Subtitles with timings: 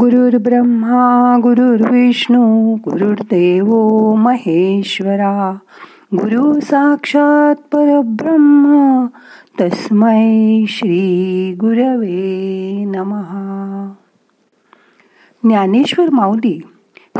[0.00, 3.66] गुरुर् ब्रह्मा गुरुर्विष्णू गुरुर्देव
[4.14, 5.58] महेश्वरा.
[6.14, 9.06] गुरु साक्षात परब्रह्म
[9.60, 13.92] तस्मै श्री गुरवे नमहा
[15.44, 16.60] ज्ञानेश्वर माऊली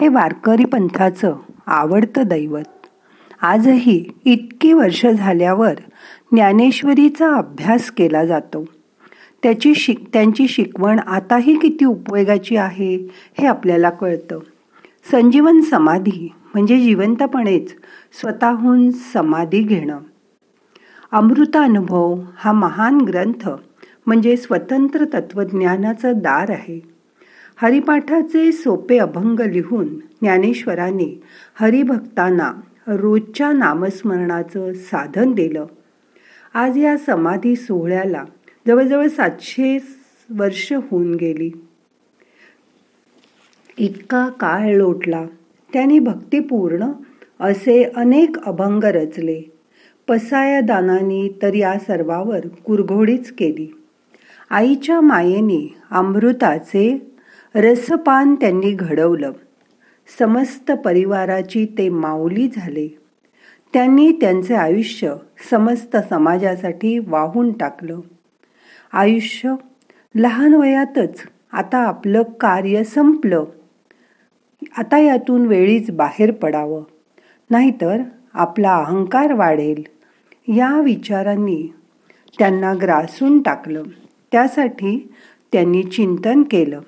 [0.00, 1.34] हे वारकरी पंथाचं
[1.66, 2.86] आवडतं दैवत.
[3.42, 5.74] आजही इतकी वर्ष झाल्यावर
[6.32, 8.64] ज्ञानेश्वरीचा अभ्यास केला जातो.
[9.42, 14.38] त्याची शिक त्यांची शिकवण आताही किती उपयोगाची आहे हे आपल्याला कळतं.
[15.10, 17.74] संजीवन समाधी म्हणजे जिवंतपणेच
[18.20, 19.98] स्वतःहून समाधी घेणं.
[21.12, 23.48] अमृतानुभव हा महान ग्रंथ
[24.06, 26.80] म्हणजे स्वतंत्र तत्वज्ञानाचं दार आहे.
[27.56, 31.22] हरिपाठाचे सोपे अभंग लिहून ज्ञानेश्वराने
[31.54, 32.52] हरिभक्तांना
[32.86, 35.66] रोजच्या नामस्मरणाचं साधन दिलं.
[36.54, 38.24] आज या समाधी सोहळ्याला
[38.68, 39.78] जवळजवळ सातशे
[40.30, 41.50] वर्ष होऊन गेली.
[43.78, 45.26] इतका काळ लोटला.
[45.72, 46.84] त्यांनी भक्तिपूर्ण
[47.40, 49.42] असे अनेक अभंग रचले.
[50.08, 53.78] पसाया दानानी तर या सर्वावर कुरघोडीच केली.
[54.50, 57.12] आईच्या मायेने अमृताचे
[57.54, 59.32] रसपान त्यांनी घडवलं.
[60.18, 62.98] समस्त परिवाराची ते माऊली झाले.
[63.72, 65.14] त्यांनी त्यांचे आयुष्य
[65.50, 68.00] समस्त समाजासाठी वाहून टाकलं.
[68.92, 69.54] आयुष्य
[70.14, 71.22] लहान वयातच
[71.52, 73.44] आता आपलं कार्य संपलं.
[74.76, 76.82] आता यातून वेळीच बाहेर पडावं.
[77.50, 78.00] नाहीतर
[78.34, 79.82] आपला अहंकार वाढेल.
[80.54, 81.72] या विचारांनी
[82.38, 83.82] त्यांना ग्रासून टाकलं.
[84.32, 85.12] त्यासाठी
[85.52, 86.80] त्यांनी चिंतन केलं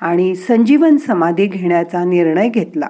[0.00, 2.88] आणि संजीवन समाधी घेण्याचा निर्णय घेतला.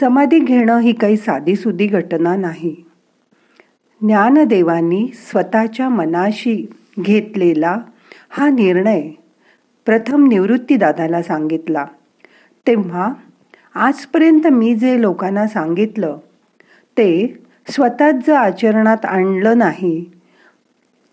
[0.00, 2.87] समाधी घेणं ही काही साधीसुधी घटना नाही.
[4.00, 6.66] ज्ञानदेवांनी स्वतःच्या मनाशी
[7.00, 7.78] घेतलेला
[8.30, 9.08] हा निर्णय
[9.86, 11.84] प्रथम निवृत्तीदादाला सांगितला.
[12.66, 13.12] तेव्हा
[13.74, 16.18] आजपर्यंत मी जे लोकांना सांगितलं
[16.96, 20.04] ते स्वतःच जर आचरणात आणलं नाही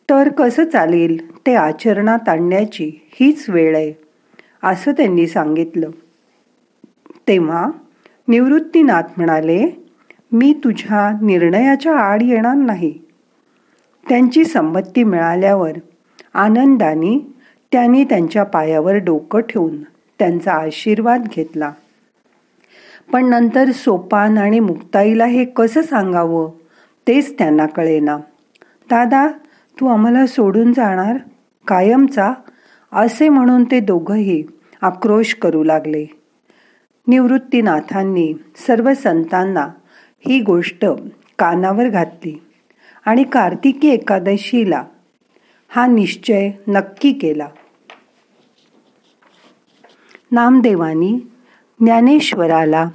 [0.09, 1.17] तर कसं चालेल
[1.47, 3.93] ते आचरणात आणण्याची हीच वेळ आहे
[4.63, 5.89] असं त्यांनी सांगितलं.
[7.27, 7.69] तेव्हा
[8.27, 9.84] निवृत्तीनाथ म्हणाले
[10.31, 12.99] मी तुझ्या निर्णयाच्या आड येणार नाही.
[14.09, 15.71] त्यांची संमती मिळाल्यावर
[16.33, 17.33] आनंदाने
[17.71, 19.83] त्यांनी त्यांच्या पायावर डोकं ठेवून
[20.19, 21.71] त्यांचा आशीर्वाद घेतला.
[23.11, 26.51] पण नंतर सोपान आणि मुक्ताईला हे कसं सांगावं
[27.07, 28.17] तेच त्यांना कळेना.
[28.89, 29.27] दादा
[29.79, 31.17] तू आम्हाला सोडून जाणार?
[31.67, 32.33] कायमचा?
[32.91, 34.43] असे म्हणून ते दोघंही
[34.81, 36.05] आक्रोश करू लागले.
[37.07, 38.33] निवृत्तीनाथांनी
[38.67, 39.67] सर्व संतांना
[40.27, 40.85] ही गोष्ट
[41.39, 42.41] कानावर घातली
[43.05, 44.83] आणि कार्तिकी एकादशीला
[45.69, 47.47] हा निश्चय नक्की केला.
[50.31, 51.19] नामदेवानी
[51.79, 52.89] ज्ञानेश्वराला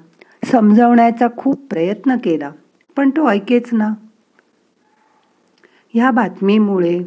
[0.45, 2.51] समजावण्याचा खूप प्रयत्न केला
[2.97, 3.95] पण तो ऐकेच ना.
[5.95, 6.99] ह्या बातमीमुळे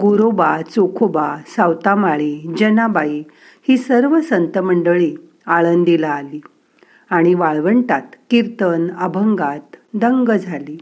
[0.00, 3.22] गोरोबा चोखोबा सावतामाळी जनाबाई
[3.68, 5.14] ही सर्व संत मंडळी
[5.46, 6.40] आळंदीला आली.
[7.10, 10.78] आणि वाळवंटात कीर्तन अभंगात दंग झाली.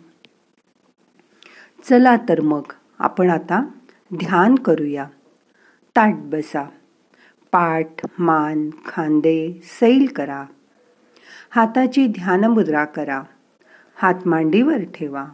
[1.84, 2.62] चला तर मग
[2.98, 3.64] आपण आता
[4.14, 5.04] ध्यान करूया.
[5.96, 6.64] ताट बसा.
[7.52, 10.44] पाठ मान खांदे सैल करा.
[11.50, 13.22] हाताची ध्यानमुद्रा करा.
[13.94, 15.24] हात मांडीवर ठेवा.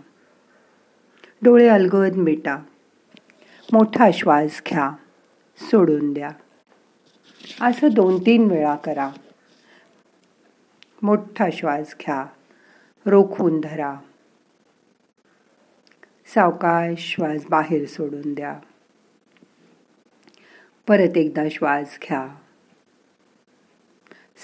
[1.43, 2.59] डोळे अलगद मिटा.
[3.73, 4.91] मोठा श्वास घ्या.
[5.59, 6.31] सोडून द्या.
[7.61, 9.11] असं दोन तीन वेळा करा.
[11.03, 12.27] मोठा श्वास घ्या.
[13.07, 13.97] रोखून धरा.
[16.35, 18.59] सावकाश श्वास बाहेर सोडून द्या.
[20.89, 22.29] परत एकदा श्वास घ्या.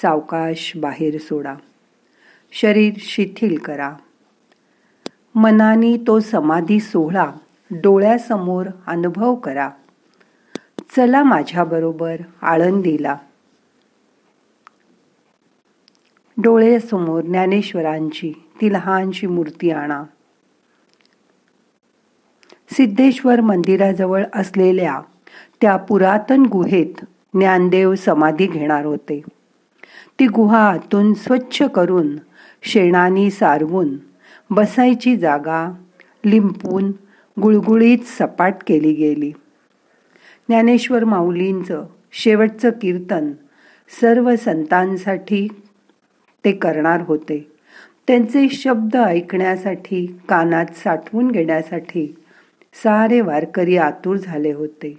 [0.02, 1.54] सावकाश बाहेर सोडा.
[2.52, 3.96] शरीर शिथिल करा.
[5.34, 7.32] मनाने तो समाधी सोहळा
[7.70, 9.70] डोळ्यासमोर अनुभव करा.
[10.96, 13.16] चला माझ्याबरोबर आळंदीला.
[16.42, 20.04] डोळ्यासमोर ज्ञानेश्वरांची ती लहानशी मूर्ती आणा.
[22.72, 25.00] सिद्धेश्वर मंदिराजवळ असलेल्या
[25.60, 27.04] त्या पुरातन गुहेत
[27.34, 29.22] ज्ञानदेव समाधी घेणार होते.
[30.20, 32.16] ती गुहा आतून स्वच्छ करून
[32.62, 33.88] शेणानी सारवून
[34.50, 35.72] बसायची जागा
[36.24, 36.92] लिंपून
[37.42, 39.30] गुळगुळीत सपाट केली गेली.
[40.48, 43.32] ज्ञानेश्वर माऊलींचं शेवटचं कीर्तन
[44.00, 45.48] सर्व संतांसाठी
[46.44, 47.52] ते करणार होते.
[48.06, 52.14] त्यांचे शब्द ऐकण्यासाठी कानात साठवून घेण्यासाठी
[52.74, 54.98] सारे वारकरी आतुर झाले होते.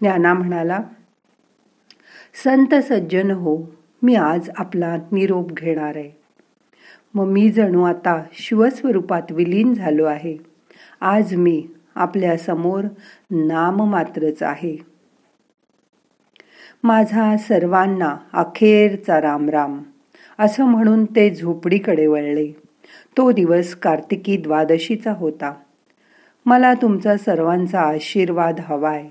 [0.00, 0.78] ज्ञाना म्हणाला
[2.44, 3.58] संत सज्जन हो
[4.02, 6.10] मी आज आपला निरोप घेणार आहे.
[7.14, 10.36] मग मी जणू आता शिवस्वरूपात विलीन झालो आहे.
[11.00, 12.84] आज मी आपल्यासमोर
[13.30, 14.76] नाम मात्रच आहे.
[16.82, 19.82] माझा सर्वांना अखेरचा राम राम
[20.38, 22.56] असं म्हणून ते झोपडीकडे वळले.
[23.16, 25.54] तो दिवस कार्तिकी द्वादशीचा होता.
[26.46, 29.04] मला तुमचा सर्वांचा आशीर्वाद हवाय.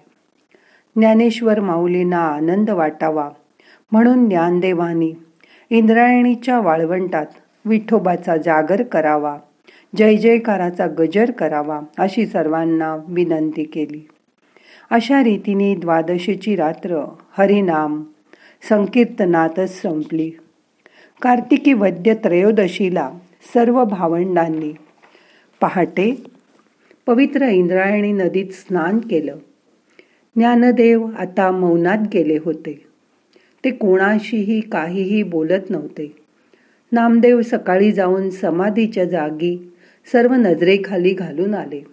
[0.96, 3.30] ज्ञानेश्वर माऊलींना आनंद वाटावा
[3.92, 5.14] म्हणून ज्ञानदेवानी
[5.70, 7.26] इंद्रायणीच्या वाळवंटात
[7.66, 9.38] विठोबाचा जागर करावा
[9.96, 14.08] जय जयकाराचा गजर करावा अशी सर्वांना विनंती केली.
[14.90, 18.04] अशा रीतीने द्वादशीची रात्र हरिनाम
[18.70, 20.32] संकीर्तनातच संपली.
[21.22, 23.12] कार्तिकी वद्य त्रयोदशीला
[23.54, 24.74] सर्व भावंडांनी
[25.62, 26.24] पहाटे
[27.08, 29.38] पवित्र इंद्रायणी नदीत स्नान केलं.
[30.36, 32.86] ज्ञानदेव आता मौनात गेले होते.
[33.66, 36.16] ते कोणाशीही काहीही बोलत नव्हते.
[36.92, 39.74] नामदेव सकाळी जाऊन समाधीच्या जागी
[40.12, 41.84] सर्व नजरेखाली घालून आले.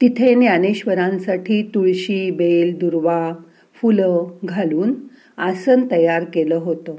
[0.00, 3.32] तिथे ज्ञानेश्वरांसाठी तुळशी बेल दुर्वा
[3.74, 4.94] फुलं घालून
[5.36, 6.94] आसन तयार केलं होतं.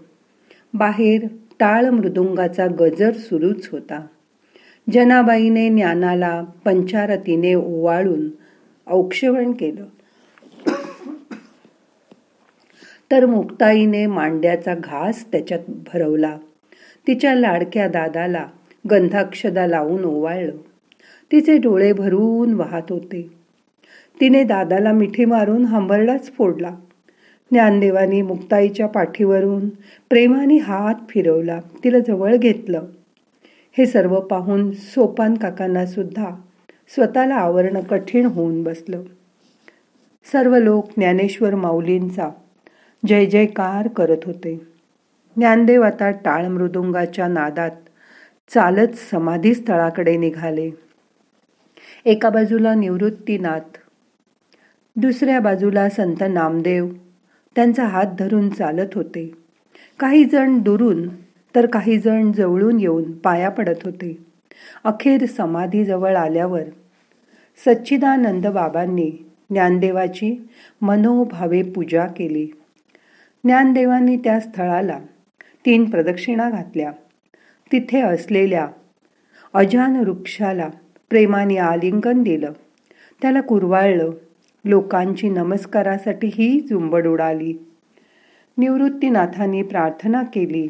[0.73, 1.27] बाहेर
[1.59, 4.05] टाळ मृदुंगाचा गजर सुरूच होता.
[4.93, 8.29] जनाबाईने ज्ञानाला पंचारतीने ओवाळून
[8.87, 9.85] औक्षवण केलं.
[13.11, 16.37] तर मुक्ताईने मांड्याचा घास त्याच्यात भरवला.
[17.07, 18.45] तिच्या लाडक्या दादाला
[18.91, 20.57] गंधाक्षदा लावून ओवाळलं.
[21.31, 23.29] तिचे डोळे भरून वाहत होते.
[24.21, 26.75] तिने दादाला मिठी मारून हंबरडाच फोडला.
[27.53, 29.69] ज्ञानदेवाने मुक्ताईच्या पाठीवरून
[30.09, 32.81] प्रेमाने हात फिरवला तिला जवळ घेतलं.
[33.77, 36.29] हे सर्व पाहून सोपान काकांना सुद्धा
[36.95, 39.03] स्वतःला आवरणं कठीण होऊन बसलं.
[40.31, 42.29] सर्व लोक ज्ञानेश्वर माऊलींचा
[43.07, 44.67] जय जयकार करत होते.
[45.35, 47.71] ज्ञानदेव आता टाळ मृदुंगाच्या नादात
[48.53, 50.71] चालत समाधी स्थळाकडे निघाले.
[52.05, 53.77] एका बाजूला निवृत्तीनाथ
[54.95, 56.89] दुसऱ्या बाजूला संत नामदेव
[57.55, 59.31] त्यांचा हात धरून चालत होते.
[59.99, 61.09] काही जण दुरून
[61.55, 64.17] तर काही जण जवळून येऊन पाया पडत होते.
[64.83, 66.61] अखेर समाधीजवळ आल्यावर
[67.65, 69.11] सच्चिदानंद बाबांनी
[69.49, 70.49] ज्ञानदेवाची
[70.81, 72.45] मनोभावे पूजा केली.
[73.43, 74.99] ज्ञानदेवांनी त्या स्थळाला
[75.65, 76.91] तीन प्रदक्षिणा घातल्या.
[77.71, 78.67] तिथे असलेल्या
[79.53, 80.69] अजान वृक्षाला
[81.09, 82.51] प्रेमाने आलिंगन दिलं.
[83.21, 84.11] त्याला कुरवाळलं.
[84.65, 87.53] लोकांची नमस्कारासाठी ही झुंबड उडाली.
[88.57, 90.67] निवृत्तीनाथांनी प्रार्थना केली.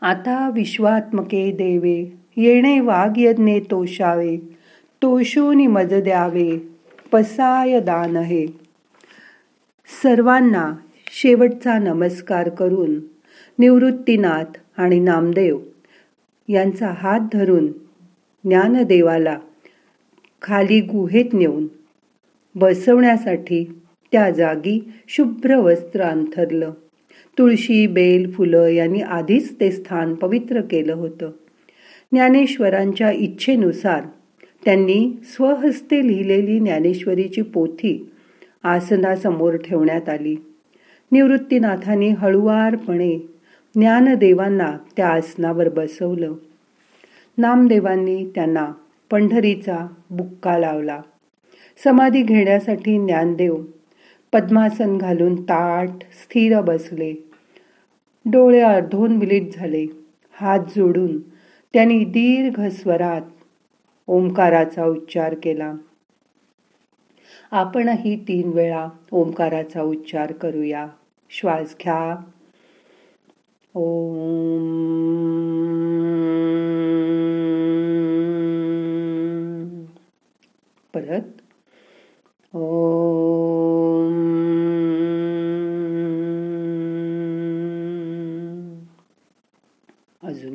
[0.00, 4.36] आता विश्वात्मके देवे येणे वाघयज्ञे तोषावे
[5.02, 6.58] तोषोनी मज द्यावे
[7.12, 8.46] पसाय दान हे.
[10.02, 10.72] सर्वांना
[11.06, 13.00] शेवटचा नमस्कार करून
[13.58, 15.58] निवृत्तीनाथ आणि नामदेव
[16.48, 17.66] यांचा हात धरून
[18.44, 19.38] ज्ञानदेवाला
[20.42, 21.66] खाली गुहेत नेऊन
[22.54, 23.82] बसवण्यासाठी
[24.12, 26.70] त्या जागी शुभ्र वस्त्र अंथरलं.
[27.38, 31.30] तुळशी बेल फुलं यांनी आधीच ते स्थान पवित्र केलं होतं.
[32.12, 34.02] ज्ञानेश्वरांच्या इच्छेनुसार
[34.64, 38.10] त्यांनी स्वहस्ते लिहिलेली ज्ञानेश्वरीची पोथी
[38.62, 40.36] आसनासमोर ठेवण्यात आली.
[41.12, 43.18] निवृत्तीनाथांनी हळुवारपणे
[43.74, 46.32] ज्ञानदेवांना त्या आसनावर बसवलं.
[47.38, 48.72] नामदेवांनी त्यांना
[49.10, 51.00] पंढरीचा बुक्का लावला.
[51.76, 53.64] समाधी घेण्यासाठी ज्ञानदेव
[54.32, 57.12] पद्मासन घालून ताट स्थिर बसले.
[58.26, 59.86] डोळे अर्धोन विलीत झाले.
[60.32, 61.20] हात जोडून
[61.72, 63.20] त्यांनी दीर्घ स्वरात
[64.06, 65.74] ओंकाराचा उच्चार केला.
[67.50, 70.86] आपणही तीन वेळा ओंकाराचा उच्चार करूया.
[71.30, 72.16] श्वास घ्या.
[73.74, 74.62] ओम.
[80.94, 81.31] परत
[82.54, 82.62] अजून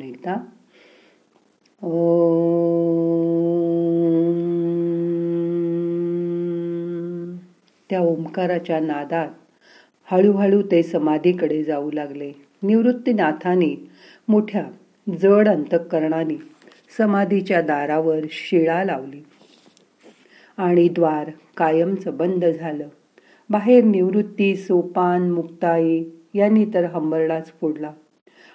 [0.02, 0.36] एकदा.
[1.82, 2.14] ओ
[7.90, 9.28] त्या ओंकाराच्या नादात
[10.04, 12.32] हळूहळू ते समाधीकडे जाऊ लागले.
[12.62, 13.88] निवृत्तीनाथाने
[14.28, 14.64] मोठ्या
[15.22, 16.36] जड अंतकरणाने
[16.98, 19.22] समाधीच्या दारावर शिळा लावली.
[20.58, 22.88] आणि द्वार कायमचं बंद झालं.
[23.50, 27.92] बाहेर निवृत्ती सोपान मुक्ताई यांनी तर हंबरडाच फोडला.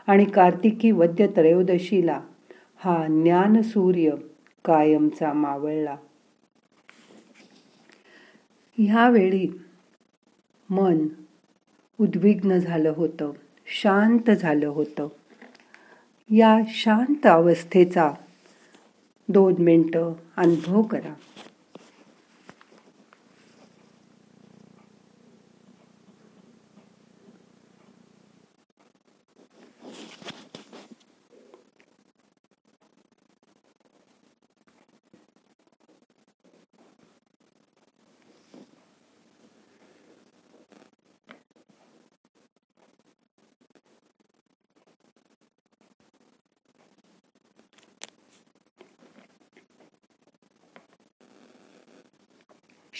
[0.07, 2.22] आणि कार्तिकी वद्य त्रयोदशीला
[2.77, 4.12] हा ज्ञान सूर्य
[4.65, 5.95] कायमचा मावळला.
[8.77, 9.62] ह्यावेळी
[10.69, 11.07] मन
[12.00, 13.31] उद्विग्न झालं होतं
[13.81, 15.07] शांत झालं होतं.
[16.29, 18.12] या शांत अवस्थेचा
[19.29, 21.13] दोन मिनटं अनुभव करा.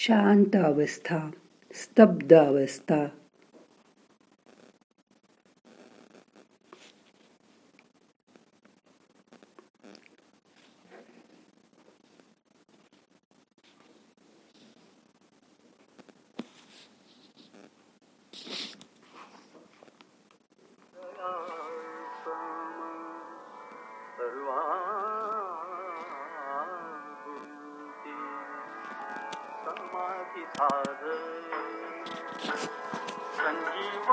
[0.06, 1.18] शांत अवस्था
[1.74, 2.96] स्तब्ध अवस्था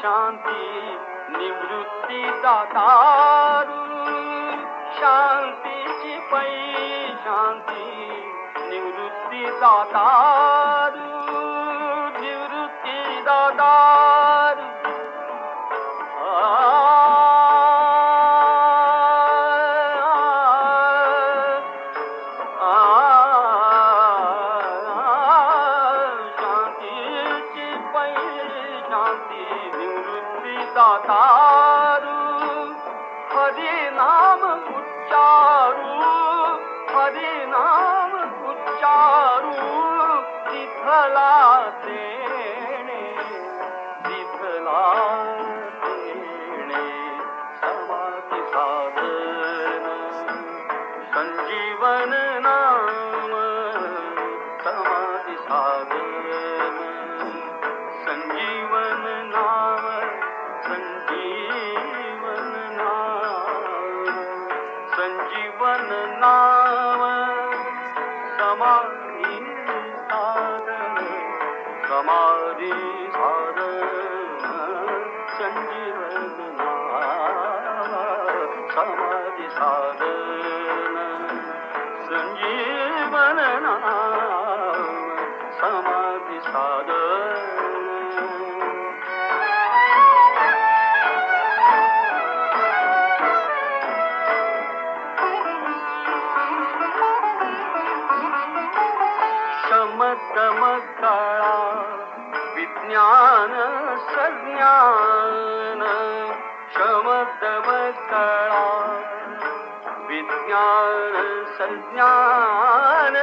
[0.00, 0.62] शांति
[1.36, 3.84] निवृत्ति दातारू
[4.98, 7.86] शांति छिपई शांति
[8.70, 11.06] निवृत्ति दातारू
[12.20, 14.05] निवृत्ति दादा
[34.16, 34.44] நாம
[34.76, 36.12] உச்चारू
[36.92, 38.14] हरिनाम
[38.50, 39.66] उच्चारू
[40.48, 41.32] विठला
[41.84, 43.02] तेणे
[44.06, 44.80] विठला
[68.66, 68.82] 光
[69.30, 69.46] 阴
[70.08, 70.45] 啊。
[103.16, 105.04] संज्ञानमतमकला
[110.08, 113.16] विज्ञान संज्ञान।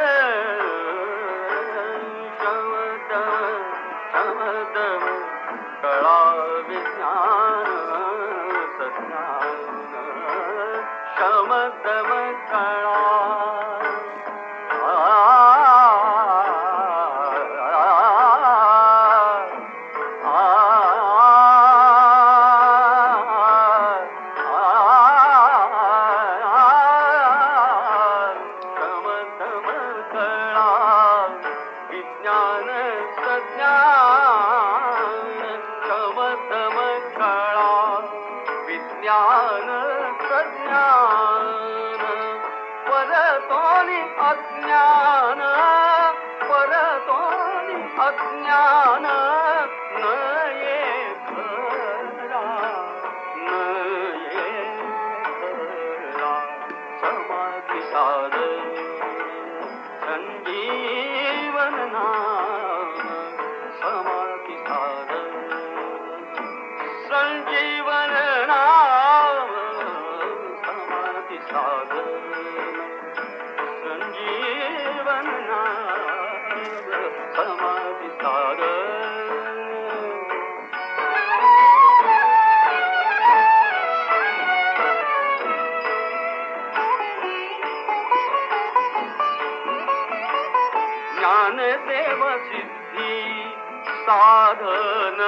[94.05, 95.19] साधन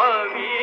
[0.00, 0.59] अवीत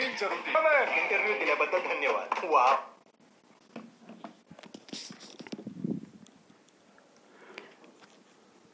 [0.00, 2.76] इंटरव्ह्यू दिल्याबद्दल धन्यवाद वा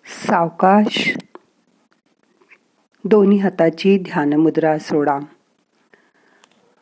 [0.07, 1.17] सावकाश.
[3.05, 5.19] दोन्ही हाताची ध्यानमुद्रा सोडा.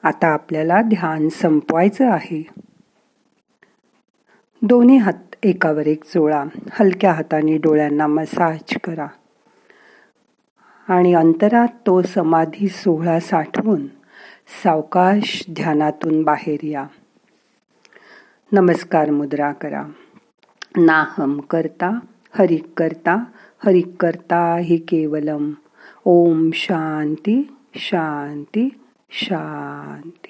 [0.02, 2.46] आता आपल्याला ध्यान संपवायचं आहे.
[4.62, 6.44] दोन्ही हात एकावर एक जोडा.
[6.72, 9.06] हलक्या हाताने डोळ्यांना मसाज करा.
[10.88, 13.86] आणि अंतरात तो समाधी सोहळा साठवून
[14.46, 16.86] सावकाश ध्यानातून बाहेर या.
[18.52, 19.86] नमस्कार मुद्रा करा.
[20.76, 21.98] नाहम करता
[22.38, 23.24] हरिक करता
[23.66, 25.50] हरिक करता हि केवलम.
[26.04, 28.68] ओम शांती शांती
[29.10, 30.23] शांती.